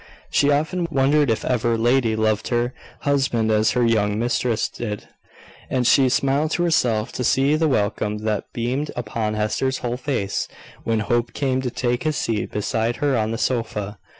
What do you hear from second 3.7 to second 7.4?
her young mistress did; and she smiled to herself to